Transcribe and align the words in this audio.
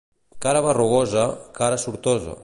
Cara 0.43 0.61
berrugosa, 0.67 1.25
cara 1.59 1.77
sortosa. 1.83 2.35